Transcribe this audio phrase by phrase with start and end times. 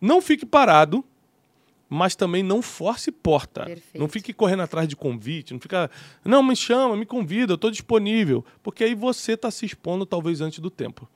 [0.00, 1.04] não fique parado,
[1.88, 3.64] mas também não force porta.
[3.64, 3.98] Perfeito.
[3.98, 5.90] Não fique correndo atrás de convite, não fica,
[6.24, 8.44] não, me chama, me convida, eu estou disponível.
[8.62, 11.08] Porque aí você está se expondo talvez antes do tempo.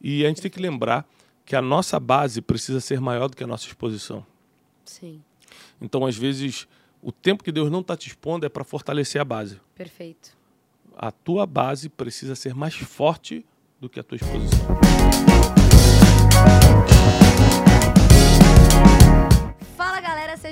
[0.00, 1.06] E a gente tem que lembrar
[1.44, 4.24] que a nossa base precisa ser maior do que a nossa exposição.
[4.84, 5.20] Sim,
[5.80, 6.66] Então, às vezes,
[7.02, 9.60] o tempo que Deus não está te expondo é para fortalecer a base.
[9.74, 10.36] perfeito.
[10.96, 13.44] A tua base precisa ser mais forte
[13.80, 14.60] do que a tua exposição.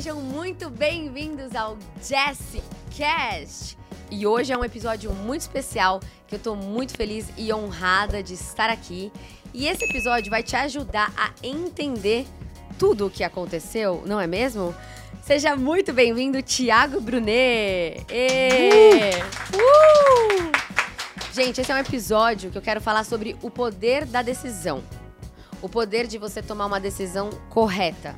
[0.01, 2.63] Sejam muito bem-vindos ao Jesse
[2.97, 3.77] Cast.
[4.11, 8.33] E hoje é um episódio muito especial que eu tô muito feliz e honrada de
[8.33, 9.13] estar aqui.
[9.53, 12.27] E esse episódio vai te ajudar a entender
[12.79, 14.75] tudo o que aconteceu, não é mesmo?
[15.23, 18.07] Seja muito bem-vindo, Thiago Brunet!
[18.09, 19.11] Ê!
[19.55, 20.51] Uh!
[21.35, 24.83] Gente, esse é um episódio que eu quero falar sobre o poder da decisão.
[25.61, 28.17] O poder de você tomar uma decisão correta.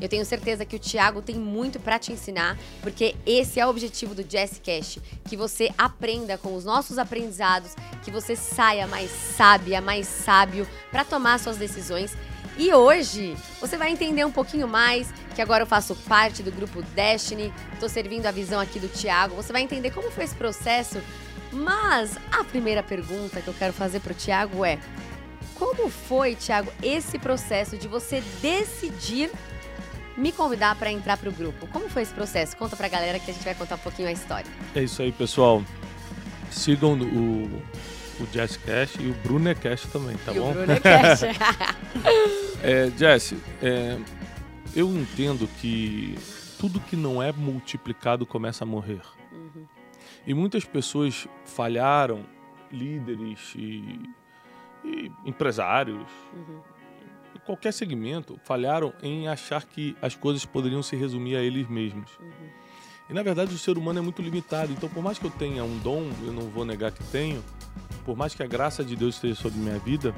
[0.00, 3.70] Eu tenho certeza que o Thiago tem muito para te ensinar, porque esse é o
[3.70, 9.80] objetivo do Jessicast, que você aprenda com os nossos aprendizados, que você saia mais sábia,
[9.80, 12.16] mais sábio para tomar suas decisões.
[12.58, 16.82] E hoje você vai entender um pouquinho mais, que agora eu faço parte do grupo
[16.94, 19.34] Destiny, tô servindo a visão aqui do Thiago.
[19.34, 21.00] Você vai entender como foi esse processo.
[21.52, 24.78] Mas a primeira pergunta que eu quero fazer pro Thiago é:
[25.54, 29.30] como foi, Thiago, esse processo de você decidir
[30.16, 31.66] me convidar para entrar pro grupo?
[31.68, 32.56] Como foi esse processo?
[32.56, 34.50] Conta pra galera que a gente vai contar um pouquinho a história.
[34.74, 35.62] É isso aí, pessoal.
[36.50, 37.62] Sigam o,
[38.20, 40.50] o Jazzcast e o Brunecast também, tá e bom?
[40.50, 41.22] o Bruno Cash.
[42.64, 43.98] É, Jess, é,
[44.74, 46.16] eu entendo que
[46.60, 49.00] tudo que não é multiplicado começa a morrer.
[49.32, 49.66] Uhum.
[50.24, 52.24] E muitas pessoas falharam,
[52.70, 54.08] líderes e,
[54.84, 56.60] e empresários, Uhum.
[57.44, 62.10] Qualquer segmento, falharam em achar que as coisas poderiam se resumir a eles mesmos.
[62.18, 62.48] Uhum.
[63.10, 64.72] E na verdade o ser humano é muito limitado.
[64.72, 67.42] Então, por mais que eu tenha um dom, eu não vou negar que tenho,
[68.04, 70.14] por mais que a graça de Deus esteja sobre minha vida,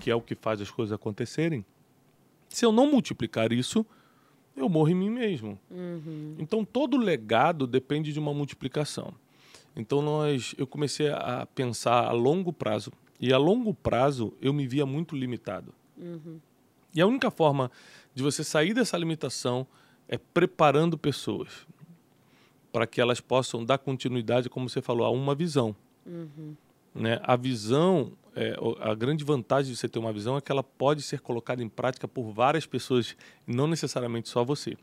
[0.00, 1.64] que é o que faz as coisas acontecerem,
[2.48, 3.86] se eu não multiplicar isso,
[4.56, 5.58] eu morro em mim mesmo.
[5.70, 6.34] Uhum.
[6.38, 9.14] Então todo legado depende de uma multiplicação.
[9.74, 14.66] Então nós, eu comecei a pensar a longo prazo e a longo prazo eu me
[14.66, 15.72] via muito limitado.
[15.96, 16.40] Uhum.
[16.94, 17.70] E a única forma
[18.14, 19.66] de você sair dessa limitação
[20.08, 21.66] é preparando pessoas
[22.72, 25.74] para que elas possam dar continuidade, como você falou, a uma visão.
[26.06, 26.54] Uhum.
[26.94, 27.20] Né?
[27.22, 31.02] A visão, é, a grande vantagem de você ter uma visão é que ela pode
[31.02, 34.76] ser colocada em prática por várias pessoas, não necessariamente só você.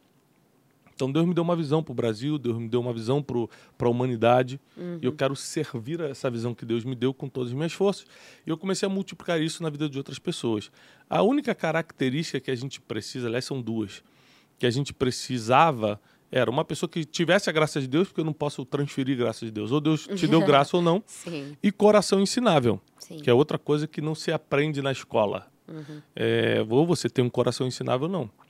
[0.97, 3.87] Então Deus me deu uma visão para o Brasil, Deus me deu uma visão para
[3.87, 4.59] a humanidade,
[4.99, 7.71] e eu quero servir a essa visão que Deus me deu com todas as minhas
[7.71, 8.03] forças.
[8.45, 10.71] E eu comecei a multiplicar isso na vida de outras pessoas.
[11.07, 14.03] A única característica que a gente precisa, aliás, são duas,
[14.57, 18.25] que a gente precisava era uma pessoa que tivesse a graça de Deus, porque eu
[18.25, 19.71] não posso transferir graça de Deus.
[19.71, 23.17] Ou Deus te deu graça ou não Sim, e coração ensinável, sim.
[23.17, 25.47] que é outra coisa que não se aprende na escola.
[25.67, 26.01] Uhum.
[26.15, 28.46] É, ou você tem um coração ensinável ou não.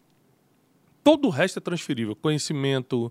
[1.07, 2.18] Todo o resto é transferível.
[2.18, 3.09] Conhecimento,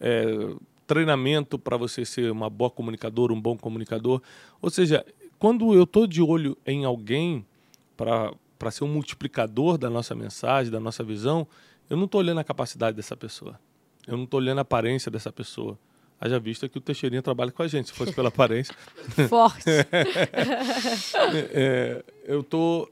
[0.00, 0.54] é,
[0.86, 4.22] treinamento para você ser uma boa comunicadora, um bom comunicador.
[4.60, 5.04] Ou seja,
[5.40, 7.44] quando eu estou de olho em alguém
[7.96, 11.44] para ser um multiplicador da nossa mensagem, da nossa visão,
[11.90, 13.58] eu não estou olhando a capacidade dessa pessoa.
[14.06, 15.76] Eu não estou olhando a aparência dessa pessoa.
[16.20, 17.88] Haja vista que o Teixeirinha trabalha com a gente.
[17.88, 18.72] Se fosse pela aparência,
[19.28, 19.64] Forte.
[21.52, 22.88] é, eu estou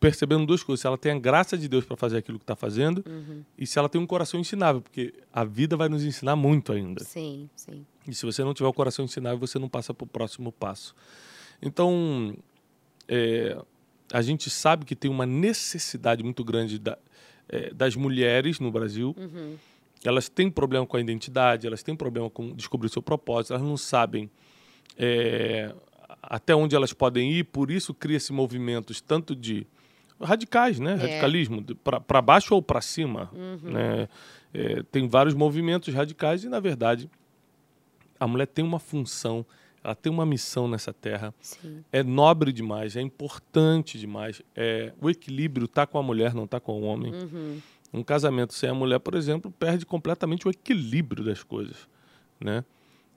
[0.00, 0.80] percebendo duas coisas.
[0.80, 3.44] Se ela tem a graça de Deus para fazer aquilo que está fazendo Uhum.
[3.58, 7.04] e se ela tem um coração ensinável, porque a vida vai nos ensinar muito ainda.
[7.04, 7.84] Sim, sim.
[8.08, 10.94] E se você não tiver o coração ensinável, você não passa para o próximo passo.
[11.60, 12.34] Então,
[13.06, 13.56] é,
[14.12, 16.98] a gente sabe que tem uma necessidade muito grande da-
[17.48, 19.14] é, das mulheres no Brasil.
[19.18, 19.56] Uhum.
[20.02, 23.62] Elas têm problema com a identidade, elas têm problema com descobrir o seu propósito, elas
[23.66, 24.30] não sabem
[24.96, 25.74] é,
[26.22, 29.66] até onde elas podem ir, por isso cria-se movimentos tanto de
[30.20, 30.94] radicais, né?
[30.94, 31.64] Radicalismo,
[32.06, 33.30] para baixo ou para cima.
[33.62, 34.08] Né?
[34.52, 37.10] É, tem vários movimentos radicais e, na verdade,
[38.18, 39.46] a mulher tem uma função,
[39.82, 41.32] ela tem uma missão nessa terra.
[41.40, 41.82] Sim.
[41.90, 44.42] É nobre demais, é importante demais.
[44.54, 47.12] É, o equilíbrio está com a mulher, não está com o homem.
[47.14, 47.60] Uhum.
[47.92, 51.88] Um casamento sem a mulher, por exemplo, perde completamente o equilíbrio das coisas,
[52.38, 52.64] né?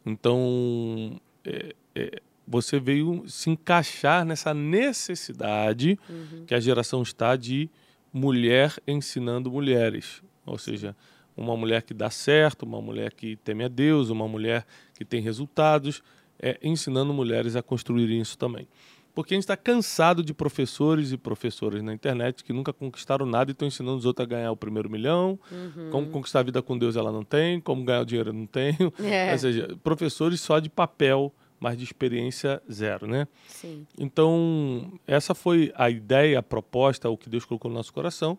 [0.06, 6.46] Então, é, é, você veio se encaixar nessa necessidade Uhum.
[6.46, 7.70] que a geração está de
[8.12, 10.96] mulher ensinando mulheres, ou seja,
[11.36, 15.22] uma mulher que dá certo, uma mulher que teme a Deus, uma mulher que tem
[15.22, 16.04] resultados,
[16.40, 18.68] é, ensinando mulheres a construírem isso também.
[19.16, 23.52] Porque a gente está cansado de professores e professoras na internet que nunca conquistaram nada
[23.52, 25.40] e estão ensinando os outros a ganhar o primeiro milhão.
[25.52, 25.90] Uhum.
[25.92, 28.48] Como conquistar a vida com Deus ela não tem, como ganhar o dinheiro eu não
[28.48, 28.92] tenho.
[29.04, 29.32] É.
[29.32, 31.32] Ou seja, professores só de papel,
[31.64, 33.26] mas de experiência zero, né?
[33.48, 33.88] Sim.
[33.98, 38.38] Então, essa foi a ideia, a proposta, o que Deus colocou no nosso coração.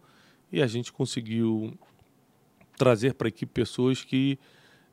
[0.52, 1.72] E a gente conseguiu
[2.76, 4.38] trazer para a equipe pessoas que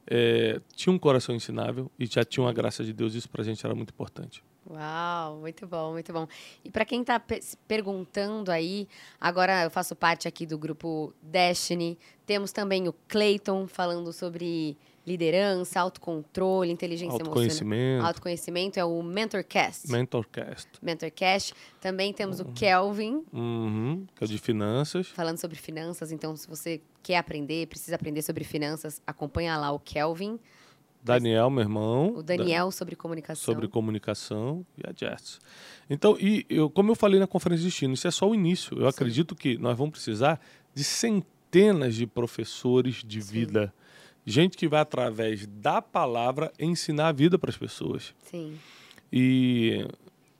[0.07, 3.15] é, tinham um coração ensinável e já tinham a graça de Deus.
[3.15, 4.41] Isso para a gente era muito importante.
[4.69, 6.25] Uau, muito bom, muito bom.
[6.63, 8.87] E para quem está se perguntando aí,
[9.19, 11.99] agora eu faço parte aqui do grupo Destiny.
[12.25, 17.31] Temos também o Clayton falando sobre liderança, autocontrole, inteligência emocional.
[17.31, 19.91] Autoconhecimento, Autoconhecimento é o Mentorcast.
[19.91, 21.53] Mentorcast, Mentorcast.
[21.79, 25.07] Também temos o Kelvin uhum, que é de finanças.
[25.07, 26.11] falando sobre finanças.
[26.11, 30.39] Então, se você quer aprender, precisa aprender sobre finanças, acompanha lá o Kelvin.
[31.03, 32.13] Daniel, meu irmão.
[32.15, 33.43] O Daniel sobre comunicação.
[33.43, 35.39] sobre comunicação e a Jess.
[35.89, 38.77] Então, e eu, como eu falei na conferência de destino, isso é só o início.
[38.77, 40.39] Eu acredito que nós vamos precisar
[40.75, 43.73] de centenas de professores de vida.
[44.25, 48.13] Gente que vai, através da palavra, ensinar a vida para as pessoas.
[48.23, 48.57] Sim,
[49.11, 49.85] E,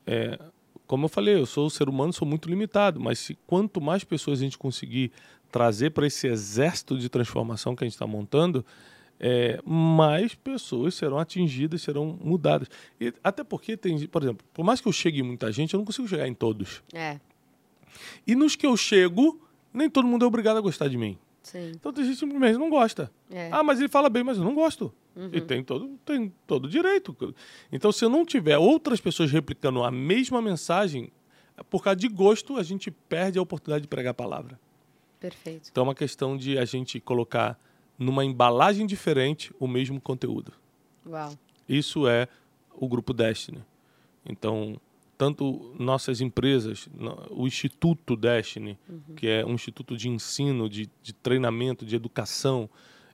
[0.06, 0.39] é,
[0.88, 4.04] como eu falei, eu sou um ser humano, sou muito limitado, mas se, quanto mais
[4.04, 5.12] pessoas a gente conseguir
[5.51, 8.66] trazer para esse exército de transformação que a gente está montando,
[9.19, 12.68] é, mais pessoas serão atingidas, serão mudadas.
[13.00, 15.77] E, até porque tem, por exemplo, por mais que eu chegue em muita gente, eu
[15.77, 16.81] não consigo chegar em todos.
[16.94, 17.19] é.
[18.25, 19.39] E nos que eu chego,
[19.74, 21.18] nem todo mundo é obrigado a gostar de mim.
[21.51, 21.74] Sim.
[21.75, 23.12] Então tem gente que simplesmente não gosta.
[23.30, 23.50] É.
[23.51, 24.94] Ah, mas ele fala bem, mas eu não gosto.
[25.13, 25.30] Uhum.
[25.33, 27.15] E tem todo, tem todo direito.
[27.69, 31.12] Então, se eu não tiver outras pessoas replicando a mesma mensagem,
[31.69, 34.57] por causa de gosto, a gente perde a oportunidade de pregar a palavra.
[35.19, 35.68] Perfeito.
[35.69, 37.59] Então, é uma questão de a gente colocar
[38.00, 40.53] numa embalagem diferente o mesmo conteúdo.
[41.06, 41.33] Uau.
[41.68, 42.30] Isso é
[42.74, 43.62] o grupo Destiny.
[44.25, 44.80] Então,
[45.21, 46.89] tanto nossas empresas,
[47.29, 48.75] o Instituto Destiny,
[49.15, 52.68] que é um instituto de ensino, de, de treinamento, de educação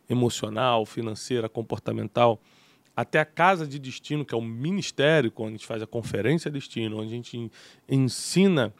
[0.09, 2.41] emocional, financeira, comportamental,
[2.95, 6.49] até a Casa de Destino, que é o ministério, quando a gente faz a conferência
[6.49, 7.51] Destino, onde a gente en-
[7.89, 8.73] ensina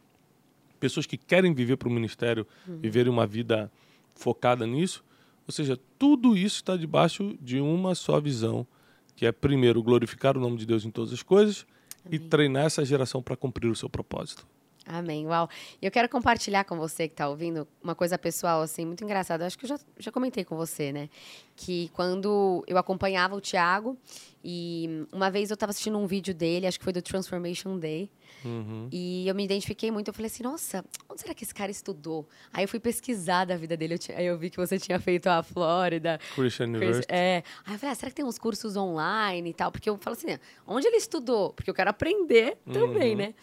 [0.80, 3.70] pessoas que querem viver para o ministério, viverem uma vida
[4.14, 5.04] focada nisso.
[5.46, 8.66] Ou seja, tudo isso está debaixo de uma só visão,
[9.14, 11.66] que é primeiro glorificar o nome de Deus em todas as coisas
[12.10, 14.46] e treinar essa geração para cumprir o seu propósito.
[14.90, 15.48] Amém, uau.
[15.82, 19.44] E eu quero compartilhar com você que está ouvindo uma coisa pessoal, assim, muito engraçada.
[19.46, 21.10] Acho que eu já, já comentei com você, né?
[21.54, 23.98] Que quando eu acompanhava o Thiago,
[24.42, 28.10] e uma vez eu estava assistindo um vídeo dele, acho que foi do Transformation Day,
[28.44, 28.88] Uhum.
[28.92, 30.08] e eu me identifiquei muito.
[30.08, 32.26] Eu falei assim, nossa, onde será que esse cara estudou?
[32.52, 35.26] Aí eu fui pesquisar da vida dele, eu aí eu vi que você tinha feito
[35.26, 37.06] a Flórida, Christian University.
[37.12, 37.42] É.
[37.66, 39.72] Aí eu falei, ah, será que tem uns cursos online e tal?
[39.72, 41.52] Porque eu falo assim, onde ele estudou?
[41.52, 43.18] Porque eu quero aprender também, Uhum.
[43.18, 43.34] né?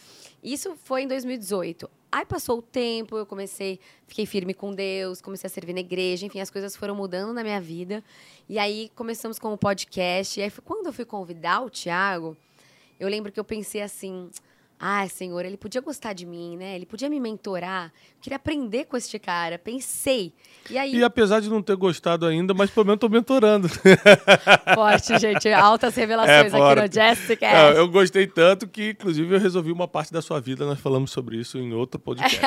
[0.45, 1.89] Isso foi em 2018.
[2.11, 6.23] Aí passou o tempo, eu comecei, fiquei firme com Deus, comecei a servir na igreja,
[6.23, 8.03] enfim, as coisas foram mudando na minha vida.
[8.47, 10.39] E aí começamos com o podcast.
[10.39, 12.37] E aí foi quando eu fui convidar o Thiago,
[12.99, 14.29] eu lembro que eu pensei assim.
[14.79, 16.75] Ai, Senhor, ele podia gostar de mim, né?
[16.75, 17.85] Ele podia me mentorar.
[17.85, 19.57] Eu queria aprender com este cara.
[19.57, 20.33] Pensei.
[20.69, 23.69] E aí, E apesar de não ter gostado ainda, mas pelo menos estou mentorando.
[24.75, 25.47] Forte, gente.
[25.49, 26.91] Altas revelações É, aqui no.
[26.93, 27.51] Jessica.
[27.51, 30.65] Não, eu gostei tanto que, inclusive, eu resolvi uma parte da sua vida.
[30.65, 32.39] Nós falamos sobre isso em outro podcast.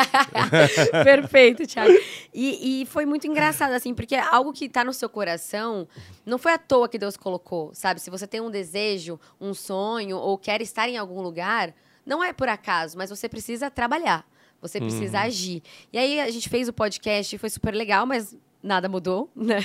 [1.04, 1.92] Perfeito, Thiago.
[2.34, 5.88] E, e foi muito engraçado, assim, porque é algo que tá no seu coração
[6.24, 8.00] não foi à toa que Deus colocou, sabe?
[8.00, 11.74] Se você tem um desejo, um sonho, ou quer estar em algum lugar,
[12.08, 14.26] não é por acaso, mas você precisa trabalhar.
[14.62, 15.62] Você precisa agir.
[15.92, 19.64] E aí a gente fez o podcast, foi super legal, mas nada mudou, né?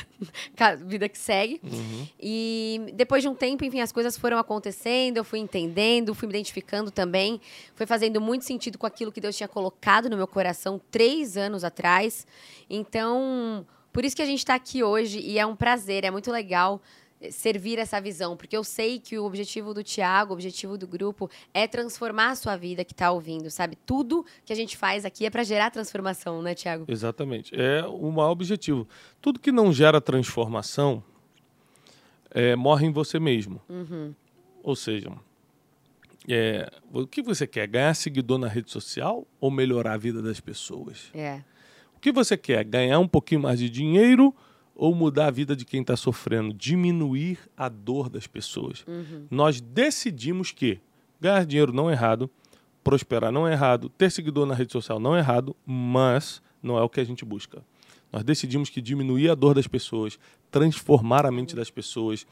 [0.85, 1.61] Vida que segue.
[1.63, 2.07] Uhum.
[2.19, 6.33] E depois de um tempo, enfim, as coisas foram acontecendo, eu fui entendendo, fui me
[6.33, 7.39] identificando também.
[7.75, 11.63] Foi fazendo muito sentido com aquilo que Deus tinha colocado no meu coração três anos
[11.63, 12.27] atrás.
[12.69, 16.29] Então, por isso que a gente está aqui hoje e é um prazer, é muito
[16.29, 16.81] legal
[17.31, 21.29] servir essa visão, porque eu sei que o objetivo do Tiago, o objetivo do grupo
[21.53, 23.77] é transformar a sua vida que está ouvindo, sabe?
[23.85, 26.85] Tudo que a gente faz aqui é para gerar transformação, né, Tiago?
[26.87, 27.53] Exatamente.
[27.55, 28.87] É o maior objetivo.
[29.21, 31.03] Tudo que não gera transformação
[32.31, 33.61] é, morre em você mesmo.
[33.69, 34.13] Uhum.
[34.63, 35.11] Ou seja,
[36.27, 37.67] é, o que você quer?
[37.67, 41.11] Ganhar seguidor na rede social ou melhorar a vida das pessoas?
[41.13, 41.41] É.
[41.95, 42.63] O que você quer?
[42.63, 44.33] Ganhar um pouquinho mais de dinheiro
[44.75, 46.53] ou mudar a vida de quem está sofrendo?
[46.53, 48.83] Diminuir a dor das pessoas.
[48.87, 49.27] Uhum.
[49.29, 50.79] Nós decidimos que
[51.19, 52.29] ganhar dinheiro não é errado,
[52.83, 56.81] prosperar não é errado, ter seguidor na rede social não é errado, mas não é
[56.81, 57.63] o que a gente busca.
[58.11, 60.19] Nós decidimos que diminuir a dor das pessoas,
[60.51, 62.27] transformar a mente das pessoas,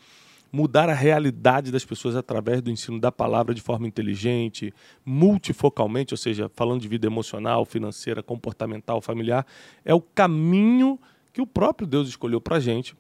[0.51, 4.73] mudar a realidade das pessoas através do ensino da palavra de forma inteligente,
[5.05, 9.45] multifocalmente, ou seja, falando de vida emocional, financeira, comportamental, familiar,
[9.85, 10.99] é o caminho
[11.33, 12.95] que o próprio Deus escolheu para a gente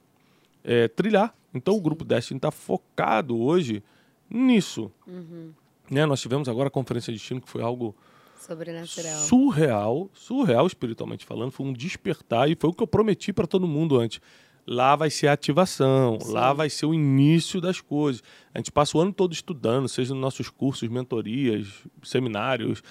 [0.63, 1.35] é, trilhar.
[1.53, 3.83] Então, o Grupo Destiny está focado hoje
[4.29, 4.91] nisso.
[5.05, 5.51] Uhum.
[5.89, 6.05] Né?
[6.05, 7.95] Nós tivemos agora a conferência de destino, que foi algo
[8.39, 9.19] Sobrenatural.
[9.19, 13.67] surreal, surreal espiritualmente falando, foi um despertar e foi o que eu prometi para todo
[13.67, 14.21] mundo antes.
[14.65, 16.31] Lá vai ser a ativação, Sim.
[16.31, 18.23] lá vai ser o início das coisas.
[18.53, 21.67] A gente passa o ano todo estudando, seja nos nossos cursos, mentorias,
[22.03, 22.81] seminários,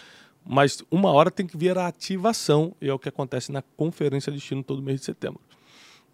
[0.45, 4.33] mas uma hora tem que vir a ativação, e é o que acontece na Conferência
[4.33, 5.41] de Destino todo mês de setembro.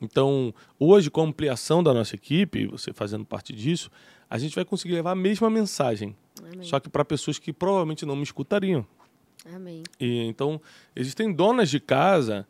[0.01, 3.91] Então, hoje, com a ampliação da nossa equipe, você fazendo parte disso,
[4.29, 6.63] a gente vai conseguir levar a mesma mensagem, Amém.
[6.63, 8.87] só que para pessoas que provavelmente não me escutariam.
[9.55, 9.83] Amém.
[9.99, 10.61] E, então,
[10.95, 12.47] existem donas de casa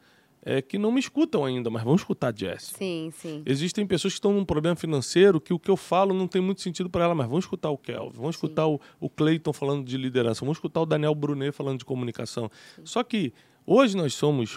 [0.48, 2.72] é, que não me escutam ainda, mas vão escutar Jess.
[2.78, 3.42] Sim, sim.
[3.44, 6.60] Existem pessoas que estão num problema financeiro que o que eu falo não tem muito
[6.60, 8.78] sentido para ela, mas vão escutar o Kelvin, vão escutar sim.
[9.00, 12.48] o, o Cleiton falando de liderança, vão escutar o Daniel Brunet falando de comunicação.
[12.76, 12.82] Sim.
[12.84, 13.32] Só que
[13.66, 14.56] hoje nós somos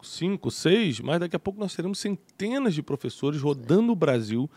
[0.00, 4.48] cinco, seis, mas daqui a pouco nós teremos centenas de professores rodando o Brasil,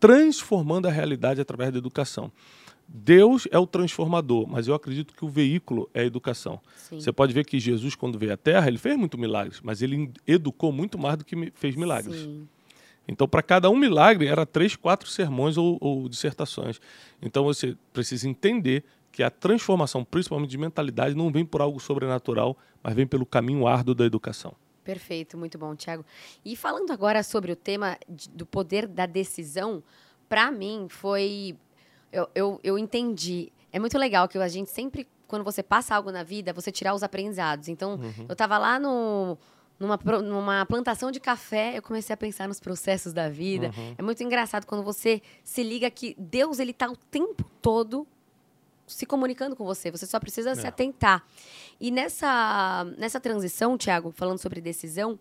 [0.00, 2.32] transformando a realidade através da educação.
[2.88, 6.60] Deus é o transformador, mas eu acredito que o veículo é a educação.
[6.76, 7.00] Sim.
[7.00, 10.12] Você pode ver que Jesus, quando veio à Terra, ele fez muito milagres, mas ele
[10.26, 12.20] educou muito mais do que fez milagres.
[12.20, 12.48] Sim.
[13.08, 16.80] Então, para cada um milagre, era três, quatro sermões ou, ou, dissertações.
[17.22, 22.56] Então, você precisa entender que a transformação, principalmente de mentalidade, não vem por algo sobrenatural,
[22.82, 24.54] mas vem pelo caminho árduo da educação.
[24.82, 26.04] Perfeito, muito bom, Tiago.
[26.44, 29.82] E falando agora sobre o tema de, do poder da decisão,
[30.28, 31.56] para mim foi
[32.12, 33.52] eu, eu, eu entendi.
[33.72, 36.94] É muito legal que a gente sempre, quando você passa algo na vida, você tirar
[36.94, 37.68] os aprendizados.
[37.68, 38.26] Então, uhum.
[38.28, 39.36] eu estava lá no,
[39.78, 43.70] numa, numa plantação de café, eu comecei a pensar nos processos da vida.
[43.76, 43.94] Uhum.
[43.98, 48.06] É muito engraçado quando você se liga que Deus ele está o tempo todo
[48.86, 49.90] se comunicando com você.
[49.90, 50.54] Você só precisa é.
[50.54, 51.24] se atentar.
[51.80, 55.18] E nessa, nessa transição, Tiago, falando sobre decisão,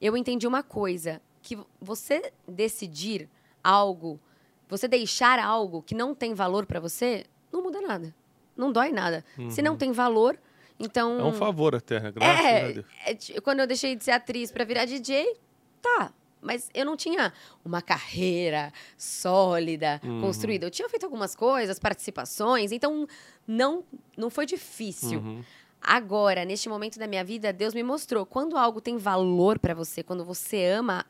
[0.00, 3.28] eu entendi uma coisa: que você decidir
[3.62, 4.20] algo
[4.68, 8.14] você deixar algo que não tem valor para você, não muda nada.
[8.56, 9.24] Não dói nada.
[9.38, 9.50] Uhum.
[9.50, 9.78] Se não uhum.
[9.78, 10.38] tem valor,
[10.78, 11.18] então.
[11.20, 12.12] É um favor até, né?
[12.12, 12.86] graças é, a Deus.
[13.06, 15.36] É, quando eu deixei de ser atriz para virar DJ,
[15.80, 16.12] tá.
[16.40, 17.32] Mas eu não tinha
[17.64, 20.20] uma carreira sólida, uhum.
[20.20, 20.66] construída.
[20.66, 23.06] Eu tinha feito algumas coisas, participações, então
[23.46, 23.82] não,
[24.16, 25.18] não foi difícil.
[25.18, 25.42] Uhum.
[25.80, 30.02] Agora, neste momento da minha vida, Deus me mostrou quando algo tem valor para você,
[30.02, 31.04] quando você ama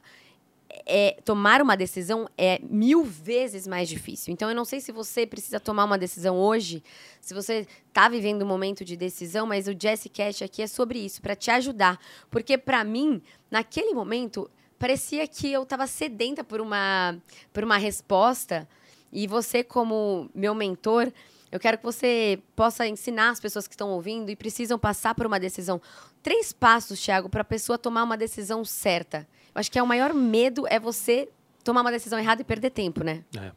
[0.84, 4.32] é, tomar uma decisão é mil vezes mais difícil.
[4.32, 6.82] Então, eu não sei se você precisa tomar uma decisão hoje,
[7.20, 10.98] se você está vivendo um momento de decisão, mas o Jesse Cash aqui é sobre
[10.98, 11.98] isso, para te ajudar.
[12.30, 17.16] Porque, para mim, naquele momento, parecia que eu estava sedenta por uma,
[17.52, 18.68] por uma resposta.
[19.12, 21.12] E você, como meu mentor,
[21.50, 25.26] eu quero que você possa ensinar as pessoas que estão ouvindo e precisam passar por
[25.26, 25.80] uma decisão.
[26.22, 29.26] Três passos, Thiago, para a pessoa tomar uma decisão certa.
[29.56, 31.28] Acho que é o maior medo é você
[31.64, 33.24] tomar uma decisão errada e perder tempo, né?
[33.36, 33.52] É.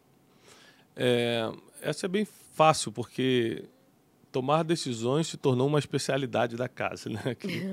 [0.95, 1.51] é
[1.81, 3.65] essa é bem fácil, porque
[4.31, 7.35] tomar decisões se tornou uma especialidade da casa, né?
[7.39, 7.67] Que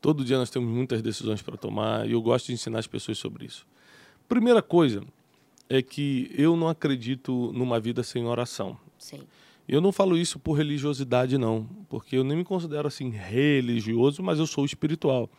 [0.00, 3.18] todo dia nós temos muitas decisões para tomar e eu gosto de ensinar as pessoas
[3.18, 3.66] sobre isso.
[4.28, 5.02] Primeira coisa
[5.68, 8.76] é que eu não acredito numa vida sem oração.
[8.98, 9.20] Sim.
[9.68, 14.38] Eu não falo isso por religiosidade, não, porque eu nem me considero assim religioso, mas
[14.38, 15.30] eu sou espiritual.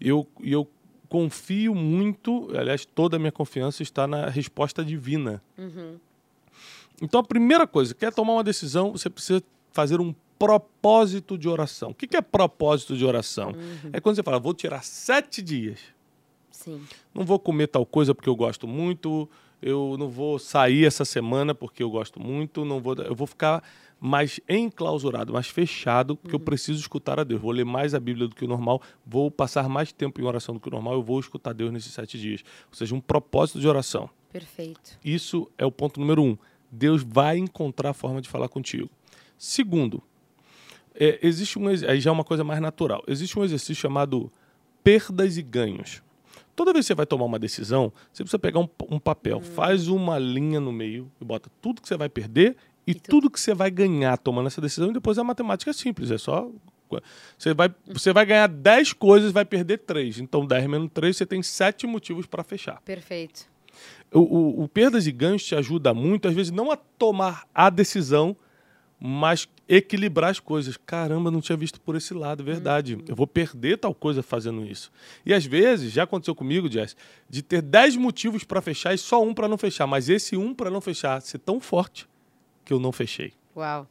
[0.00, 0.68] Eu, eu
[1.08, 5.42] confio muito, aliás, toda a minha confiança está na resposta divina.
[5.56, 5.98] Uhum.
[7.00, 11.90] Então, a primeira coisa, quer tomar uma decisão, você precisa fazer um propósito de oração.
[11.90, 13.50] O que é propósito de oração?
[13.50, 13.90] Uhum.
[13.92, 15.80] É quando você fala, vou tirar sete dias.
[16.50, 16.82] Sim.
[17.14, 19.28] Não vou comer tal coisa porque eu gosto muito,
[19.60, 23.62] eu não vou sair essa semana porque eu gosto muito, não vou, eu vou ficar
[24.00, 26.40] mais enclausurado, mais fechado, porque uhum.
[26.40, 27.40] eu preciso escutar a Deus.
[27.40, 30.54] Vou ler mais a Bíblia do que o normal, vou passar mais tempo em oração
[30.54, 32.42] do que o normal, eu vou escutar Deus nesses sete dias.
[32.68, 34.10] Ou seja, um propósito de oração.
[34.32, 34.98] Perfeito.
[35.04, 36.36] Isso é o ponto número um.
[36.70, 38.90] Deus vai encontrar a forma de falar contigo.
[39.38, 40.02] Segundo,
[40.94, 43.02] é, existe um aí já é uma coisa mais natural.
[43.06, 44.30] Existe um exercício chamado
[44.82, 46.02] perdas e ganhos.
[46.54, 49.42] Toda vez que você vai tomar uma decisão, você precisa pegar um, um papel, hum.
[49.42, 53.10] faz uma linha no meio e bota tudo que você vai perder e, e tudo.
[53.10, 56.18] tudo que você vai ganhar tomando essa decisão, e depois a matemática é simples, é
[56.18, 56.48] só.
[57.36, 60.20] Você vai, você vai ganhar 10 coisas vai perder 3.
[60.20, 62.80] Então, 10 menos 3, você tem 7 motivos para fechar.
[62.82, 63.48] Perfeito.
[64.12, 67.68] O, o, o, perdas e ganhos te ajuda muito, às vezes, não a tomar a
[67.68, 68.36] decisão,
[69.00, 70.76] mas equilibrar as coisas.
[70.76, 72.94] Caramba, não tinha visto por esse lado, verdade.
[72.94, 73.04] Uhum.
[73.08, 74.92] Eu vou perder tal coisa fazendo isso.
[75.26, 76.96] E às vezes, já aconteceu comigo, Jess,
[77.28, 80.54] de ter 10 motivos para fechar e só um para não fechar, mas esse um
[80.54, 82.08] para não fechar ser tão forte
[82.66, 83.32] que eu não fechei.
[83.56, 83.88] Uau.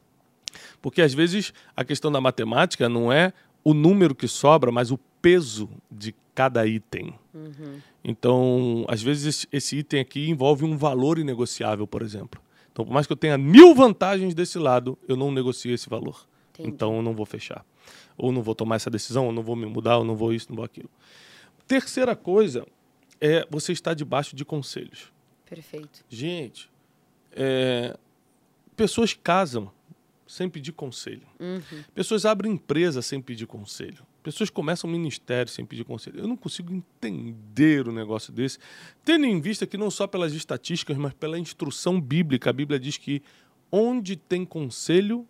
[0.81, 4.99] Porque às vezes a questão da matemática não é o número que sobra, mas o
[5.19, 7.15] peso de cada item.
[7.33, 7.79] Uhum.
[8.03, 12.39] Então, às vezes esse item aqui envolve um valor inegociável, por exemplo.
[12.71, 16.27] Então, por mais que eu tenha mil vantagens desse lado, eu não negocio esse valor.
[16.53, 16.69] Entendi.
[16.69, 17.65] Então, eu não vou fechar.
[18.17, 20.47] Ou não vou tomar essa decisão, ou não vou me mudar, ou não vou isso,
[20.49, 20.89] não vou aquilo.
[21.65, 22.67] Terceira coisa
[23.19, 25.11] é você estar debaixo de conselhos.
[25.49, 26.03] Perfeito.
[26.09, 26.69] Gente,
[27.31, 27.97] é,
[28.75, 29.71] pessoas casam
[30.27, 31.27] sem pedir conselho.
[31.39, 31.83] Uhum.
[31.93, 34.05] Pessoas abrem empresa sem pedir conselho.
[34.23, 36.19] Pessoas começam ministério sem pedir conselho.
[36.19, 38.57] Eu não consigo entender o um negócio desse,
[39.03, 42.49] tendo em vista que não só pelas estatísticas, mas pela instrução bíblica.
[42.49, 43.21] A Bíblia diz que
[43.71, 45.27] onde tem conselho,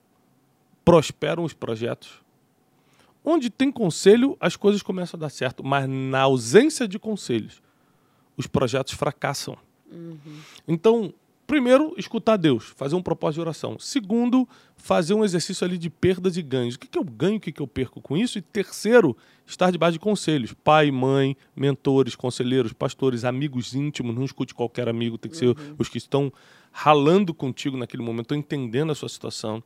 [0.86, 2.22] prosperam os projetos.
[3.24, 5.64] Onde tem conselho, as coisas começam a dar certo.
[5.64, 7.62] Mas na ausência de conselhos,
[8.38, 9.58] os projetos fracassam.
[9.92, 10.40] Uhum.
[10.68, 11.14] Então,
[11.48, 13.78] Primeiro, escutar Deus, fazer um propósito de oração.
[13.78, 16.74] Segundo, fazer um exercício ali de perdas e ganhos.
[16.74, 18.40] O que, que eu ganho, o que, que eu perco com isso?
[18.40, 20.54] E terceiro, estar debaixo de conselhos.
[20.54, 24.16] Pai, mãe, mentores, conselheiros, pastores, amigos íntimos.
[24.16, 25.76] Não escute qualquer amigo, tem que ser uhum.
[25.78, 26.34] os que estão
[26.72, 29.64] ralando contigo naquele momento, estão entendendo a sua situação.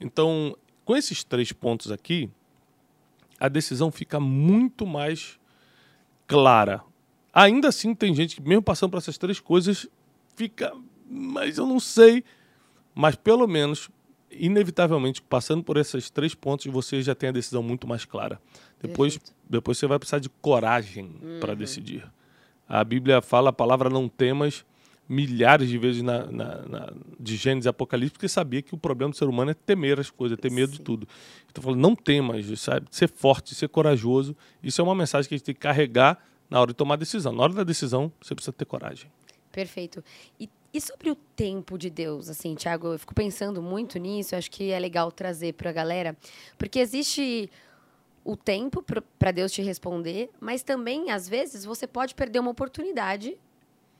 [0.00, 2.30] Então, com esses três pontos aqui,
[3.38, 5.38] a decisão fica muito mais
[6.26, 6.82] clara.
[7.32, 9.86] Ainda assim, tem gente que, mesmo passando por essas três coisas,
[10.34, 10.72] fica
[11.12, 12.24] mas eu não sei.
[12.94, 13.90] Mas pelo menos,
[14.30, 18.40] inevitavelmente, passando por esses três pontos, você já tem a decisão muito mais clara.
[18.80, 21.40] Depois, depois você vai precisar de coragem uhum.
[21.40, 22.04] para decidir.
[22.68, 24.64] A Bíblia fala a palavra não temas
[25.08, 29.10] milhares de vezes na, na, na, de Gênesis e Apocalipse, porque sabia que o problema
[29.10, 30.78] do ser humano é temer as coisas, é ter medo Sim.
[30.78, 31.08] de tudo.
[31.50, 32.86] Então, falando, não temas, sabe?
[32.90, 34.34] Ser forte, ser corajoso.
[34.62, 37.32] Isso é uma mensagem que a gente tem que carregar na hora de tomar decisão.
[37.32, 39.10] Na hora da decisão, você precisa ter coragem.
[39.50, 40.02] Perfeito.
[40.40, 44.50] E e sobre o tempo de Deus, assim, Tiago, eu fico pensando muito nisso, acho
[44.50, 46.16] que é legal trazer para a galera,
[46.56, 47.50] porque existe
[48.24, 48.82] o tempo
[49.18, 53.36] para Deus te responder, mas também, às vezes, você pode perder uma oportunidade,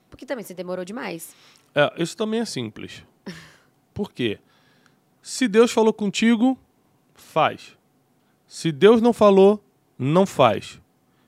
[0.09, 1.35] porque também você demorou demais.
[1.75, 3.05] É, isso também é simples.
[3.93, 4.39] Por quê?
[5.21, 6.59] Se Deus falou contigo,
[7.15, 7.77] faz.
[8.47, 9.63] Se Deus não falou,
[9.99, 10.81] não faz.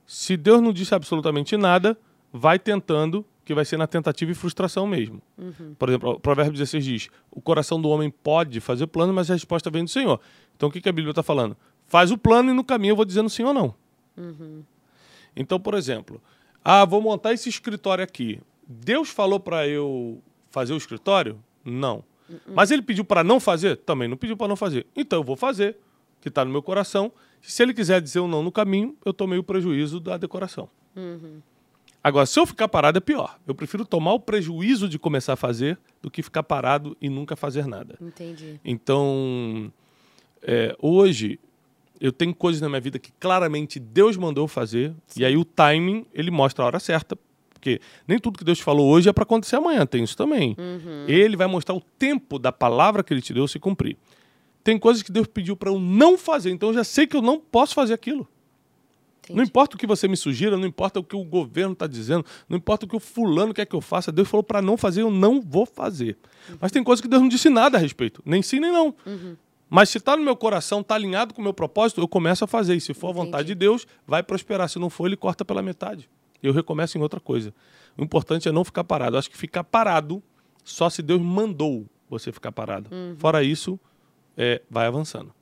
[0.07, 1.99] Se Deus não disse absolutamente nada,
[2.33, 5.21] vai tentando que vai ser na tentativa e frustração mesmo.
[5.37, 5.75] Uhum.
[5.79, 9.35] Por exemplo, o Provérbio 16 diz: o coração do homem pode fazer plano, mas a
[9.35, 10.21] resposta vem do Senhor.
[10.57, 11.57] Então o que, que a Bíblia está falando?
[11.87, 13.75] Faz o plano e no caminho eu vou dizendo sim ou não.
[14.17, 14.63] Uhum.
[15.37, 16.23] Então, por exemplo,
[16.65, 18.41] ah, vou montar esse escritório aqui.
[18.67, 21.39] Deus falou para eu fazer o escritório?
[21.65, 22.05] Não.
[22.29, 22.39] Uhum.
[22.55, 23.77] Mas ele pediu para não fazer?
[23.77, 24.87] Também não pediu para não fazer.
[24.97, 25.77] Então eu vou fazer,
[26.21, 27.13] que está no meu coração.
[27.43, 30.71] Se ele quiser dizer ou não no caminho, eu tomei o prejuízo da decoração.
[30.97, 31.43] Uhum.
[32.05, 33.39] Agora, se eu ficar parado é pior.
[33.47, 37.35] Eu prefiro tomar o prejuízo de começar a fazer do que ficar parado e nunca
[37.35, 37.97] fazer nada.
[37.99, 38.61] Entendi.
[38.63, 39.73] Então,
[40.43, 41.41] é, hoje
[41.99, 45.23] eu tenho coisas na minha vida que claramente Deus mandou fazer Sim.
[45.23, 47.17] e aí o timing ele mostra a hora certa.
[47.55, 50.55] Porque nem tudo que Deus falou hoje é para acontecer amanhã, tem isso também.
[50.59, 51.07] Uhum.
[51.09, 53.97] Ele vai mostrar o tempo da palavra que ele te deu se cumprir.
[54.63, 57.23] Tem coisas que Deus pediu para eu não fazer, então eu já sei que eu
[57.23, 58.29] não posso fazer aquilo.
[59.25, 59.37] Entendi.
[59.37, 62.25] Não importa o que você me sugira, não importa o que o governo está dizendo,
[62.49, 65.03] não importa o que o fulano quer que eu faça, Deus falou para não fazer,
[65.03, 66.19] eu não vou fazer.
[66.49, 66.57] Uhum.
[66.61, 68.95] Mas tem coisas que Deus não disse nada a respeito, nem sim nem não.
[69.07, 69.37] Uhum.
[69.69, 72.47] Mas se está no meu coração, está alinhado com o meu propósito, eu começo a
[72.47, 72.77] fazer.
[72.77, 73.21] E se for Entendi.
[73.21, 74.69] a vontade de Deus, vai prosperar.
[74.69, 76.09] Se não for, ele corta pela metade.
[76.43, 77.53] Eu recomeço em outra coisa.
[77.97, 79.17] O importante é não ficar parado.
[79.17, 80.23] Eu acho que ficar parado
[80.63, 82.89] só se Deus mandou você ficar parado.
[82.95, 83.17] Uhum.
[83.17, 83.81] Fora isso,
[84.37, 85.33] é, vai avançando.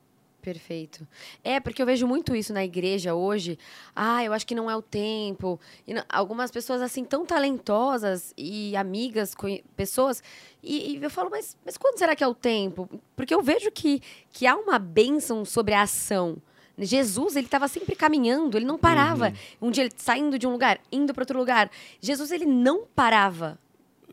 [0.43, 1.07] Perfeito.
[1.41, 3.57] É, porque eu vejo muito isso na igreja hoje.
[3.95, 5.57] Ah, eu acho que não é o tempo.
[5.87, 9.33] E não, algumas pessoas, assim, tão talentosas e amigas,
[9.73, 10.21] pessoas.
[10.61, 12.89] E, e, eu falo, mas, mas quando será que é o tempo?
[13.15, 14.01] Porque eu vejo que,
[14.33, 16.35] que há uma bênção sobre a ação.
[16.77, 19.29] Jesus, ele estava sempre caminhando, ele não parava.
[19.61, 19.69] Uhum.
[19.69, 21.71] Um dia ele saindo de um lugar, indo para outro lugar.
[22.01, 23.57] Jesus, ele não parava.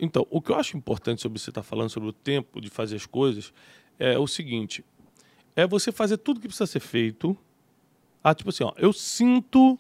[0.00, 2.70] Então, o que eu acho importante sobre você estar tá falando sobre o tempo de
[2.70, 3.52] fazer as coisas
[3.98, 4.84] é o seguinte:
[5.54, 7.36] é você fazer tudo que precisa ser feito.
[8.22, 9.78] Ah, tipo assim, ó, eu sinto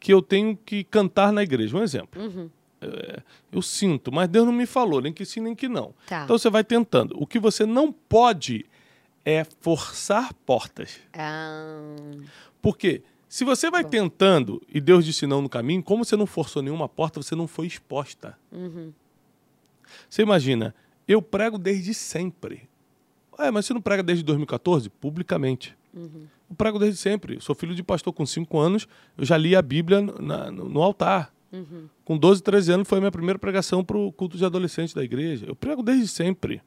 [0.00, 1.76] que eu tenho que cantar na igreja.
[1.76, 2.22] Um exemplo.
[2.22, 2.50] Uhum.
[2.80, 5.94] É, eu sinto, mas Deus não me falou, nem que sim, nem que não.
[6.06, 6.24] Tá.
[6.24, 7.16] Então você vai tentando.
[7.20, 8.66] O que você não pode
[9.24, 11.00] é forçar portas.
[11.12, 11.80] Ah.
[12.62, 13.90] Porque se você vai Bom.
[13.90, 17.46] tentando e Deus disse não no caminho, como você não forçou nenhuma porta, você não
[17.46, 18.38] foi exposta.
[18.50, 18.92] Uhum.
[20.08, 20.74] Você imagina,
[21.06, 22.68] eu prego desde sempre
[23.38, 24.90] É, mas você não prega desde 2014?
[24.90, 25.76] Publicamente.
[25.94, 26.26] Uhum.
[26.50, 27.36] Eu prego desde sempre.
[27.36, 30.68] Eu sou filho de pastor com 5 anos, eu já li a Bíblia na, no,
[30.68, 31.32] no, altar.
[31.52, 31.88] Uhum.
[32.04, 35.04] Com 12, 13 anos foi a minha primeira pregação para o culto de adolescente da
[35.04, 35.46] igreja.
[35.46, 36.60] Eu prego desde sempre.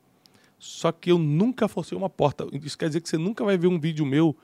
[0.58, 2.48] Só que eu nunca forcei uma porta.
[2.64, 4.36] Isso quer dizer que você nunca vai ver um vídeo meu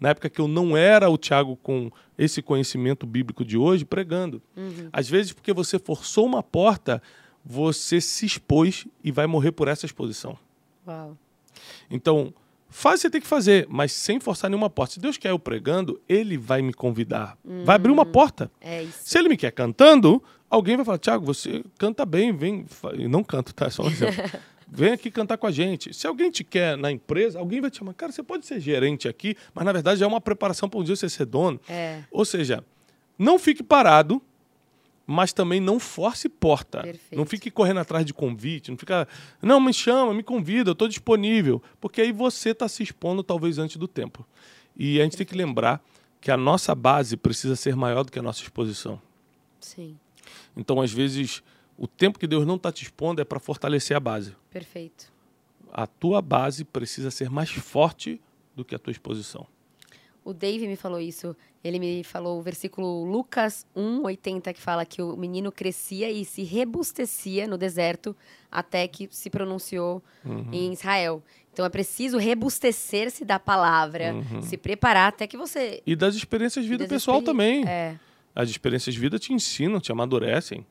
[0.00, 4.40] na época que eu não era o Tiago com esse conhecimento bíblico de hoje, pregando.
[4.56, 4.88] Uhum.
[4.92, 7.02] Às vezes, porque você forçou uma porta,
[7.44, 10.38] você se expôs e vai morrer por essa exposição.
[10.86, 11.16] Uau.
[11.90, 12.32] Então,
[12.68, 14.94] faz o que você tem que fazer, mas sem forçar nenhuma porta.
[14.94, 17.36] Se Deus quer eu pregando, Ele vai me convidar.
[17.64, 18.50] Vai abrir uma porta.
[18.60, 19.00] É isso.
[19.04, 22.64] Se Ele me quer cantando, alguém vai falar, Tiago, você canta bem, vem.
[22.66, 23.66] fa-" E não canto, tá?
[23.66, 24.22] É só um exemplo.
[24.70, 25.94] Vem aqui cantar com a gente.
[25.94, 27.94] Se alguém te quer na empresa, alguém vai te chamar.
[27.94, 30.94] Cara, você pode ser gerente aqui, mas na verdade é uma preparação para um dia
[30.94, 31.58] você ser dono.
[31.66, 32.02] É.
[32.10, 32.62] Ou seja,
[33.18, 34.20] não fique parado,
[35.10, 36.82] mas também não force porta.
[36.82, 37.16] Perfeito.
[37.16, 39.08] Não fique correndo atrás de convite, não fica,
[39.40, 41.62] não, me chama, me convida, eu estou disponível.
[41.80, 44.26] Porque aí você está se expondo talvez antes do tempo.
[44.76, 45.82] E a gente tem que lembrar
[46.20, 49.00] que a nossa base precisa ser maior do que a nossa exposição.
[49.58, 49.98] Sim.
[50.54, 51.42] Então, às vezes,
[51.78, 54.36] o tempo que Deus não está te expondo é para fortalecer a base.
[54.50, 55.10] Perfeito.
[55.72, 58.20] A tua base precisa ser mais forte
[58.54, 59.46] do que a tua exposição.
[60.28, 61.34] O Dave me falou isso.
[61.64, 66.42] Ele me falou o versículo Lucas 1:80 que fala que o menino crescia e se
[66.42, 68.14] rebustecia no deserto
[68.50, 70.02] até que se pronunciou
[70.52, 71.22] em Israel.
[71.52, 76.70] Então é preciso rebustecer-se da palavra, se preparar até que você E das experiências de
[76.70, 77.66] vida pessoal experi- também.
[77.66, 77.96] É,
[78.34, 80.64] As experiências de vida te ensinam, te amadurecem.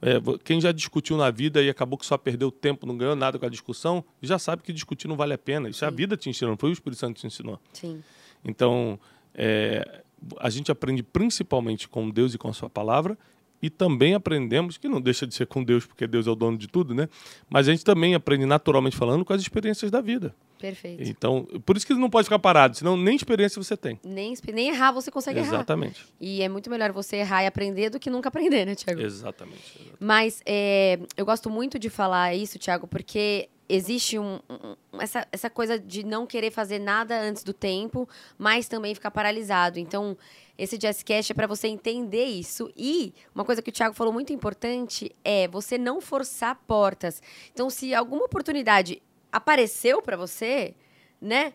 [0.00, 3.38] É, quem já discutiu na vida e acabou que só perdeu tempo, não ganhou nada
[3.38, 5.68] com a discussão, já sabe que discutir não vale a pena.
[5.68, 5.96] Isso é a Sim.
[5.96, 7.58] vida te ensinou, não foi o Espírito Santo que te ensinou.
[7.74, 8.02] sim.
[8.44, 8.98] Então,
[9.34, 10.02] é,
[10.38, 13.18] a gente aprende principalmente com Deus e com a sua palavra
[13.62, 16.56] e também aprendemos, que não deixa de ser com Deus, porque Deus é o dono
[16.56, 17.08] de tudo, né?
[17.48, 20.34] Mas a gente também aprende naturalmente falando com as experiências da vida.
[20.60, 21.02] Perfeito.
[21.08, 23.98] Então, por isso que não pode ficar parado, senão nem experiência você tem.
[24.04, 25.48] Nem, nem errar você consegue errar.
[25.54, 26.04] Exatamente.
[26.20, 29.00] E é muito melhor você errar e aprender do que nunca aprender, né, Tiago?
[29.00, 29.92] Exatamente.
[29.98, 35.48] Mas é, eu gosto muito de falar isso, Thiago, porque existe um- um- essa, essa
[35.48, 39.78] coisa de não querer fazer nada antes do tempo, mas também ficar paralisado.
[39.78, 40.16] Então,
[40.58, 42.68] esse Jazzcast é para você entender isso.
[42.76, 47.22] E uma coisa que o Thiago falou muito importante é você não forçar portas.
[47.52, 49.00] Então, se alguma oportunidade
[49.32, 50.74] apareceu para você,
[51.20, 51.52] né?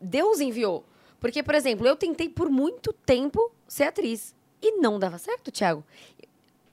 [0.00, 0.84] Deus enviou.
[1.20, 4.34] Porque, por exemplo, eu tentei por muito tempo ser atriz.
[4.60, 5.84] E não dava certo, Thiago.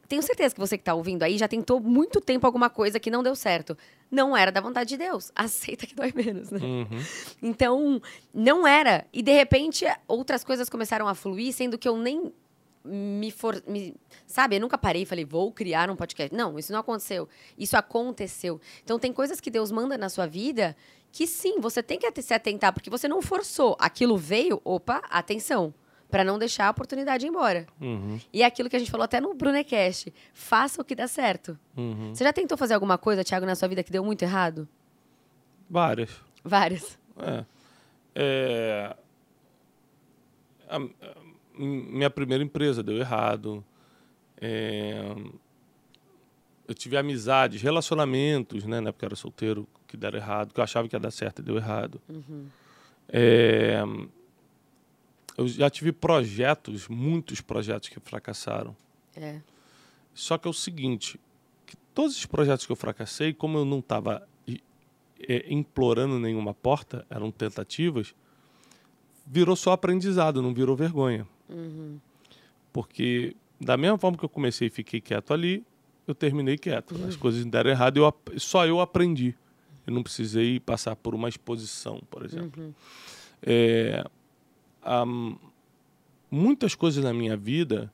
[0.07, 3.11] Tenho certeza que você que está ouvindo aí já tentou muito tempo alguma coisa que
[3.11, 3.77] não deu certo.
[4.09, 5.31] Não era da vontade de Deus.
[5.35, 6.59] Aceita que dói menos, né?
[6.59, 7.03] Uhum.
[7.43, 8.01] Então,
[8.33, 9.05] não era.
[9.13, 12.33] E de repente, outras coisas começaram a fluir, sendo que eu nem
[12.83, 13.61] me for.
[13.67, 16.35] Me, sabe, eu nunca parei e falei, vou criar um podcast.
[16.35, 17.27] Não, isso não aconteceu.
[17.57, 18.59] Isso aconteceu.
[18.83, 20.75] Então, tem coisas que Deus manda na sua vida
[21.11, 23.75] que sim, você tem que se atentar, porque você não forçou.
[23.79, 25.73] Aquilo veio, opa, atenção.
[26.09, 27.67] Para não deixar a oportunidade ir embora.
[27.79, 28.19] Uhum.
[28.33, 30.11] E é aquilo que a gente falou até no Brunecast.
[30.33, 31.57] Faça o que dá certo.
[31.77, 32.15] Uhum.
[32.15, 34.67] Você já tentou fazer alguma coisa, Thiago, na sua vida que deu muito errado?
[35.69, 36.09] Várias.
[36.43, 36.97] Várias.
[37.17, 37.45] É.
[38.15, 38.95] É,
[41.65, 43.63] minha primeira empresa deu errado.
[44.41, 45.15] É,
[46.67, 50.63] eu tive amizades, relacionamentos, né, na época eu era solteiro, que deram errado, que eu
[50.63, 51.99] achava que ia dar certo e deu errado.
[53.07, 53.81] É,
[55.35, 58.75] eu já tive projetos, muitos projetos que fracassaram.
[59.15, 59.41] É.
[60.13, 61.19] Só que é o seguinte,
[61.65, 64.27] que todos os projetos que eu fracassei, como eu não estava
[65.49, 68.13] implorando nenhuma porta, eram tentativas,
[69.25, 71.27] virou só aprendizado, não virou vergonha.
[71.49, 71.99] Uhum.
[72.71, 75.65] Porque da mesma forma que eu comecei e fiquei quieto ali,
[76.07, 76.95] eu terminei quieto.
[77.07, 79.35] As coisas deram errado eu, só eu aprendi.
[79.85, 82.63] Eu não precisei passar por uma exposição, por exemplo.
[82.63, 82.73] Uhum.
[83.41, 84.03] É,
[86.29, 87.91] muitas coisas na minha vida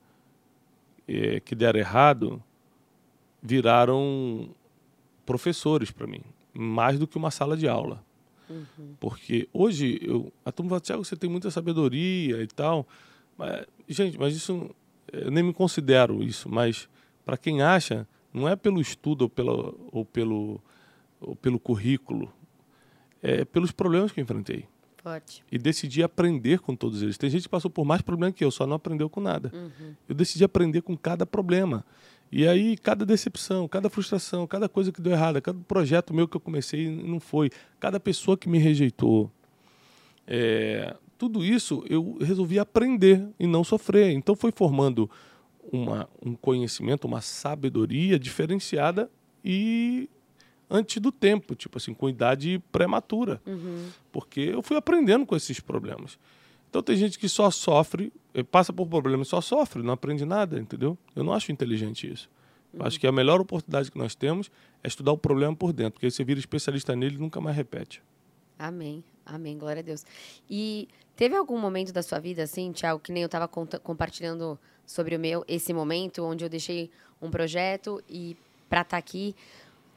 [1.08, 2.42] é, que deram errado
[3.42, 4.50] viraram
[5.24, 6.20] professores para mim,
[6.52, 8.04] mais do que uma sala de aula.
[9.00, 12.86] Porque hoje eu, a turma fala, Tiago, você tem muita sabedoria e tal.
[13.36, 14.74] Mas, gente, mas isso
[15.12, 16.88] eu nem me considero isso, mas
[17.24, 20.60] para quem acha, não é pelo estudo ou, pela, ou, pelo,
[21.20, 22.32] ou pelo currículo,
[23.22, 24.66] é pelos problemas que eu enfrentei
[25.02, 25.42] Forte.
[25.50, 27.16] e decidi aprender com todos eles.
[27.18, 29.50] Tem gente que passou por mais problema que eu, só não aprendeu com nada.
[29.54, 29.94] Uhum.
[30.08, 31.84] Eu decidi aprender com cada problema.
[32.30, 36.36] E aí, cada decepção, cada frustração, cada coisa que deu errado, cada projeto meu que
[36.36, 39.30] eu comecei e não foi, cada pessoa que me rejeitou,
[40.26, 44.12] é, tudo isso eu resolvi aprender e não sofrer.
[44.12, 45.10] Então, foi formando
[45.72, 49.10] uma, um conhecimento, uma sabedoria diferenciada
[49.44, 50.08] e
[50.70, 53.40] antes do tempo, tipo assim, com idade prematura.
[53.46, 53.88] Uhum.
[54.12, 56.18] Porque eu fui aprendendo com esses problemas.
[56.68, 60.24] Então tem gente que só sofre, eh, passa por problemas e só sofre, não aprende
[60.24, 60.98] nada, entendeu?
[61.14, 62.28] Eu não acho inteligente isso.
[62.74, 64.50] Eu acho que a melhor oportunidade que nós temos
[64.82, 67.56] é estudar o problema por dentro, porque aí você vira especialista nele e nunca mais
[67.56, 68.02] repete.
[68.58, 69.02] Amém.
[69.26, 69.58] Amém.
[69.58, 70.06] Glória a Deus.
[70.48, 75.16] E teve algum momento da sua vida, assim, Tiago, que nem eu estava compartilhando sobre
[75.16, 78.36] o meu, esse momento, onde eu deixei um projeto e
[78.68, 79.34] para estar tá aqui.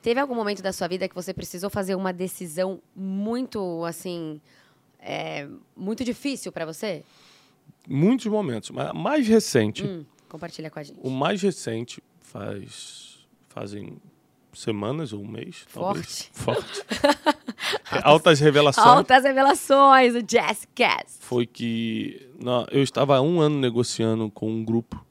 [0.01, 4.41] Teve algum momento da sua vida que você precisou fazer uma decisão muito, assim,
[4.99, 7.03] é, muito difícil para você?
[7.87, 9.83] Muitos momentos, mas mais recente.
[9.83, 10.99] Hum, compartilha com a gente.
[11.01, 13.97] O mais recente faz fazem
[14.53, 15.65] semanas ou um mês.
[15.67, 16.29] Forte.
[16.29, 16.29] Talvez.
[16.33, 16.83] Forte.
[17.91, 18.85] É, altas revelações.
[18.85, 21.17] Altas revelações, o Jazzcast.
[21.19, 25.03] Foi que não, eu estava há um ano negociando com um grupo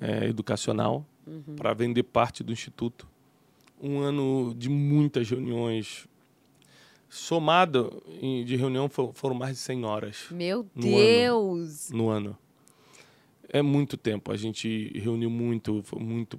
[0.00, 1.56] é, educacional uhum.
[1.56, 3.08] para vender parte do instituto.
[3.80, 6.06] Um ano de muitas reuniões.
[7.08, 10.26] Somado em, de reunião foram mais de 100 horas.
[10.30, 11.90] Meu Deus!
[11.90, 12.38] Ano, no ano.
[13.48, 14.32] É muito tempo.
[14.32, 16.38] A gente reuniu muito, foi muito.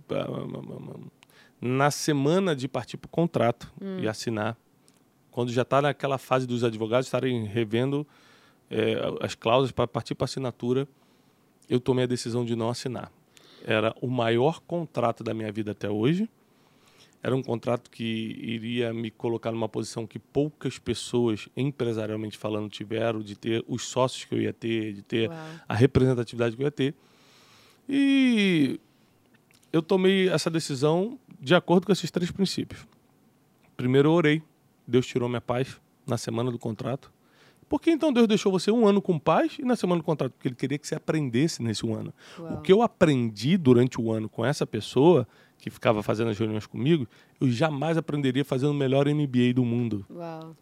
[1.59, 3.99] Na semana de partir para o contrato hum.
[3.99, 4.57] e assinar,
[5.37, 8.07] quando já está naquela fase dos advogados estarem revendo
[8.71, 10.87] é, as cláusulas para partir para assinatura,
[11.69, 13.11] eu tomei a decisão de não assinar.
[13.63, 16.27] Era o maior contrato da minha vida até hoje.
[17.21, 23.19] Era um contrato que iria me colocar numa posição que poucas pessoas, empresarialmente falando, tiveram,
[23.19, 25.39] de ter os sócios que eu ia ter, de ter Uau.
[25.69, 26.95] a representatividade que eu ia ter.
[27.87, 28.79] E
[29.71, 32.87] eu tomei essa decisão de acordo com esses três princípios.
[33.75, 34.41] Primeiro, eu orei.
[34.87, 37.11] Deus tirou minha paz na semana do contrato.
[37.67, 40.31] Por que então Deus deixou você um ano com paz e na semana do contrato?
[40.31, 42.13] Porque Ele queria que você aprendesse nesse um ano.
[42.39, 42.53] Uau.
[42.53, 46.65] O que eu aprendi durante o ano com essa pessoa que ficava fazendo as reuniões
[46.65, 47.07] comigo,
[47.41, 50.05] eu jamais aprenderia fazendo o melhor MBA do mundo.
[50.09, 50.55] Uau.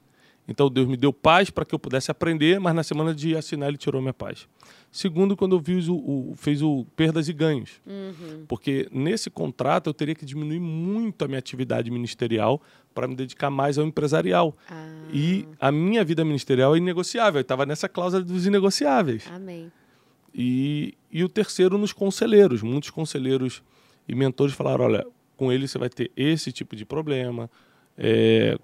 [0.48, 3.70] Então Deus me deu paz para que eu pudesse aprender, mas na semana de assinar
[3.70, 4.48] ele tirou minha paz.
[4.92, 7.82] Segundo, quando eu fiz o, o, fez o perdas e ganhos.
[7.86, 8.46] Uhum.
[8.48, 12.62] Porque nesse contrato eu teria que diminuir muito a minha atividade ministerial
[12.96, 14.56] para me dedicar mais ao empresarial.
[14.72, 14.88] Ah.
[15.14, 17.40] E a minha vida ministerial é inegociável.
[17.40, 19.26] Eu estava nessa cláusula dos inegociáveis.
[19.32, 19.72] Amém.
[20.34, 22.64] E, e o terceiro nos conselheiros.
[22.64, 23.62] Muitos conselheiros
[24.08, 25.06] e mentores falaram: olha,
[25.36, 27.52] com ele você vai ter esse tipo de problema.
[27.98, 28.58] É,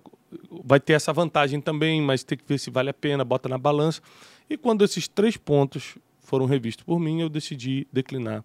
[0.64, 3.58] vai ter essa vantagem também, mas tem que ver se vale a pena, bota na
[3.58, 4.02] balança.
[4.50, 8.44] E quando esses três pontos foram revistos por mim, eu decidi declinar.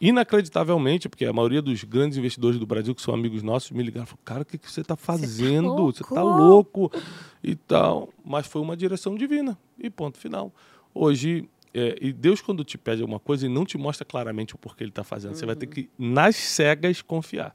[0.00, 4.04] Inacreditavelmente, porque a maioria dos grandes investidores do Brasil, que são amigos nossos, me ligaram
[4.04, 5.76] e falaram, cara, o que, que você está fazendo?
[5.92, 6.90] Você está louco
[7.44, 8.08] e tal.
[8.24, 9.58] Mas foi uma direção divina.
[9.78, 10.52] E ponto final.
[10.94, 14.58] Hoje, é, e Deus, quando te pede alguma coisa e não te mostra claramente o
[14.58, 15.36] porquê ele está fazendo, uhum.
[15.36, 17.54] você vai ter que, nas cegas, confiar.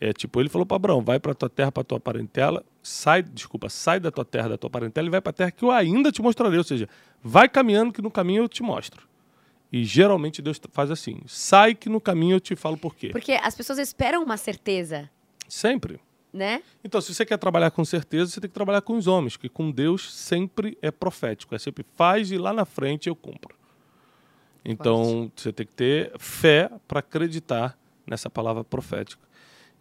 [0.00, 3.68] É tipo, ele falou para Abraão, vai para tua terra, para tua parentela, sai, desculpa,
[3.68, 6.10] sai da tua terra, da tua parentela e vai para a terra que eu ainda
[6.10, 6.88] te mostrarei, ou seja,
[7.22, 9.06] vai caminhando que no caminho eu te mostro.
[9.72, 13.08] E geralmente Deus faz assim, sai que no caminho eu te falo por quê.
[13.08, 15.08] Porque as pessoas esperam uma certeza.
[15.48, 15.98] Sempre.
[16.30, 16.62] Né?
[16.84, 19.48] Então, se você quer trabalhar com certeza, você tem que trabalhar com os homens, que
[19.48, 23.56] com Deus sempre é profético, é sempre faz e lá na frente eu cumpro.
[24.64, 25.42] Então, Forte.
[25.42, 29.22] você tem que ter fé para acreditar nessa palavra profética.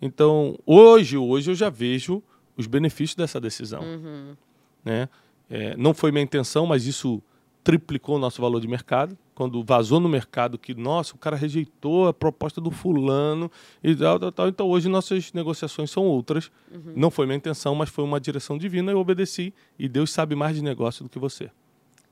[0.02, 2.24] Então, hoje, hoje eu já vejo
[2.58, 3.82] os benefícios dessa decisão.
[3.82, 4.36] Uhum.
[4.84, 5.08] Né?
[5.50, 7.22] É, não foi minha intenção, mas isso
[7.64, 9.18] triplicou o nosso valor de mercado.
[9.36, 13.52] Quando vazou no mercado que, nossa, o cara rejeitou a proposta do fulano
[13.84, 14.48] e tal, tal, tal.
[14.48, 16.52] Então, hoje nossas negociações são outras.
[16.72, 16.94] Uhum.
[16.96, 18.92] Não foi minha intenção, mas foi uma direção divina.
[18.92, 21.50] Eu obedeci e Deus sabe mais de negócio do que você.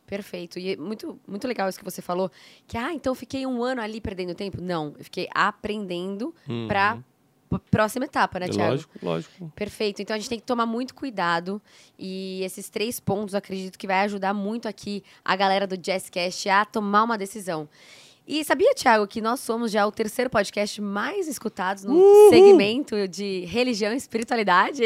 [0.10, 0.58] Perfeito.
[0.58, 2.32] E é muito, muito legal isso que você falou.
[2.68, 4.60] Que, ah, então eu fiquei um ano ali perdendo tempo.
[4.60, 6.68] Não, eu fiquei aprendendo uhum.
[6.68, 6.98] para
[7.58, 8.72] próxima etapa, né, Tiago?
[8.72, 9.52] Lógico, lógico.
[9.56, 10.02] Perfeito.
[10.02, 11.60] Então a gente tem que tomar muito cuidado
[11.98, 16.48] e esses três pontos eu acredito que vai ajudar muito aqui a galera do Jazzcast
[16.50, 17.68] a tomar uma decisão.
[18.28, 22.30] E sabia, Tiago, que nós somos já o terceiro podcast mais escutados no Uhul.
[22.30, 24.84] segmento de religião e espiritualidade?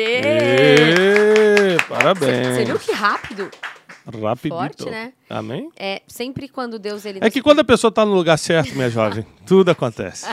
[1.89, 2.47] Parabéns.
[2.55, 3.51] Você viu que rápido?
[4.05, 4.55] Rapidito.
[4.55, 5.13] Forte, né?
[5.29, 5.69] Amém?
[5.77, 8.89] É, sempre quando Deus ele É que quando a pessoa está no lugar certo, minha
[8.89, 10.25] jovem, tudo acontece.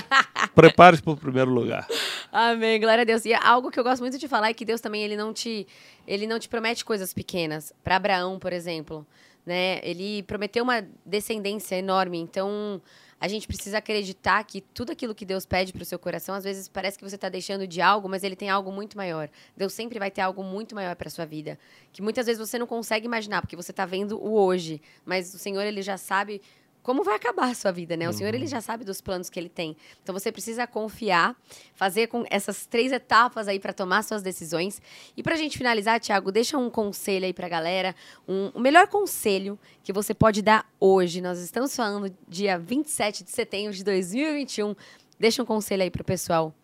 [0.55, 1.87] Prepare-se para o primeiro lugar.
[2.33, 3.25] Amém, glória a Deus.
[3.25, 5.67] E algo que eu gosto muito de falar é que Deus também ele não te,
[6.07, 7.73] ele não te promete coisas pequenas.
[7.85, 9.07] Para Abraão, por exemplo,
[9.47, 9.81] né?
[9.83, 12.19] Ele prometeu uma descendência enorme.
[12.19, 12.83] Então,
[13.21, 16.43] a gente precisa acreditar que tudo aquilo que Deus pede para o seu coração, às
[16.43, 19.29] vezes parece que você está deixando de algo, mas Ele tem algo muito maior.
[19.55, 21.59] Deus sempre vai ter algo muito maior para sua vida,
[21.93, 25.39] que muitas vezes você não consegue imaginar, porque você está vendo o hoje, mas o
[25.39, 26.41] Senhor ele já sabe
[26.83, 28.09] como vai acabar a sua vida, né?
[28.09, 29.77] O Senhor ele já sabe dos planos que ele tem.
[30.03, 31.37] Então você precisa confiar,
[31.75, 34.81] fazer com essas três etapas aí para tomar suas decisões.
[35.17, 37.95] E para a gente finalizar, Tiago, deixa um conselho aí para a galera,
[38.27, 41.21] um, o melhor conselho que você pode dar hoje.
[41.21, 44.75] Nós estamos falando dia 27 de setembro de 2021.
[45.19, 46.55] Deixa um conselho aí para o pessoal.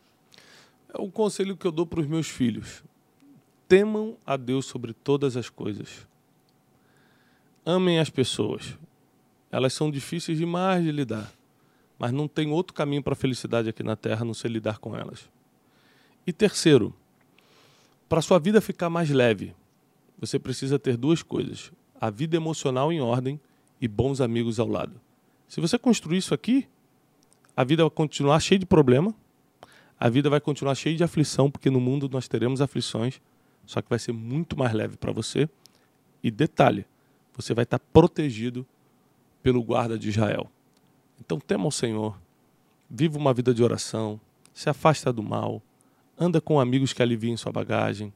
[0.92, 2.82] É o conselho que eu dou para os meus filhos.
[3.68, 6.06] Temam a Deus sobre todas as coisas.
[7.66, 8.78] Amem as pessoas
[9.50, 11.32] elas são difíceis demais de lidar,
[11.98, 14.96] mas não tem outro caminho para a felicidade aqui na Terra não ser lidar com
[14.96, 15.28] elas.
[16.26, 16.94] E terceiro,
[18.08, 19.54] para sua vida ficar mais leve,
[20.18, 23.40] você precisa ter duas coisas: a vida emocional em ordem
[23.80, 25.00] e bons amigos ao lado.
[25.48, 26.66] Se você construir isso aqui,
[27.56, 29.14] a vida vai continuar cheia de problema,
[29.98, 33.20] a vida vai continuar cheia de aflição, porque no mundo nós teremos aflições,
[33.64, 35.48] só que vai ser muito mais leve para você.
[36.22, 36.84] E detalhe,
[37.34, 38.66] você vai estar protegido
[39.46, 40.50] pelo guarda de Israel.
[41.20, 42.18] Então tema o Senhor,
[42.90, 44.20] viva uma vida de oração,
[44.52, 45.62] se afasta do mal,
[46.18, 48.12] anda com amigos que aliviem sua bagagem,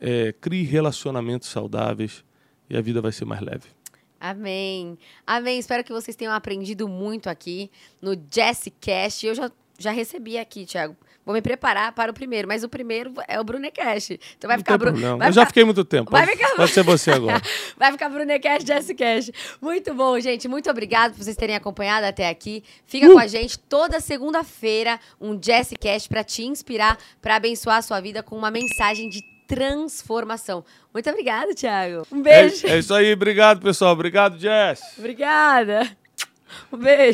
[0.00, 2.24] é, crie relacionamentos saudáveis
[2.70, 3.70] e a vida vai ser mais leve.
[4.20, 4.96] Amém.
[5.26, 5.58] Amém.
[5.58, 7.68] Espero que vocês tenham aprendido muito aqui
[8.00, 9.26] no Jessicast.
[9.26, 13.14] Eu já, já recebi aqui, Thiago, Vou me preparar para o primeiro, mas o primeiro
[13.28, 14.18] é o Brunecast.
[14.36, 14.98] Então vai não ficar Bruno.
[14.98, 15.30] Eu ficar...
[15.30, 16.10] já fiquei muito tempo.
[16.10, 16.56] Vai ficar...
[16.56, 17.40] pode ser você agora.
[17.76, 19.32] vai ficar Brunecast, Jessicast.
[19.60, 20.48] Muito bom, gente.
[20.48, 22.64] Muito obrigado por vocês terem acompanhado até aqui.
[22.86, 23.12] Fica uh!
[23.12, 28.22] com a gente toda segunda-feira um Jessicast para te inspirar, para abençoar a sua vida
[28.22, 30.64] com uma mensagem de transformação.
[30.92, 32.06] Muito obrigada, Thiago.
[32.10, 32.66] Um beijo.
[32.66, 33.12] É, é isso aí.
[33.12, 33.92] Obrigado, pessoal.
[33.92, 34.80] Obrigado, Jess.
[34.98, 35.88] Obrigada.
[36.72, 37.10] Um beijo.